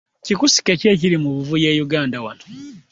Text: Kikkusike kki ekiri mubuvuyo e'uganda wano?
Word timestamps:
Kikkusike 0.25 0.73
kki 0.75 0.87
ekiri 0.93 1.17
mubuvuyo 1.23 1.67
e'uganda 1.73 2.17
wano? 2.25 2.45